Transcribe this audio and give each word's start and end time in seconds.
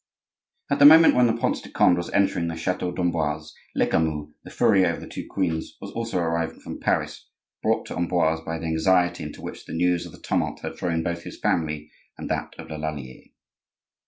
At 0.71 0.79
the 0.79 0.85
moment 0.85 1.13
when 1.13 1.27
the 1.27 1.37
Prince 1.39 1.61
de 1.61 1.69
Conde 1.69 1.97
was 1.97 2.09
entering 2.09 2.47
the 2.47 2.55
chateau 2.55 2.91
d'Amboise, 2.91 3.53
Lecamus, 3.75 4.33
the 4.43 4.49
furrier 4.49 4.91
of 4.95 4.99
the 4.99 5.05
two 5.07 5.27
queens, 5.29 5.77
was 5.79 5.91
also 5.91 6.17
arriving 6.17 6.59
from 6.59 6.79
Paris, 6.79 7.29
brought 7.61 7.85
to 7.85 7.95
Amboise 7.95 8.41
by 8.43 8.57
the 8.57 8.65
anxiety 8.65 9.21
into 9.23 9.43
which 9.43 9.65
the 9.65 9.73
news 9.73 10.07
of 10.07 10.11
the 10.11 10.19
tumult 10.19 10.61
had 10.61 10.75
thrown 10.75 11.03
both 11.03 11.21
his 11.21 11.39
family 11.39 11.91
and 12.17 12.31
that 12.31 12.55
of 12.57 12.69
Lallier. 12.69 13.25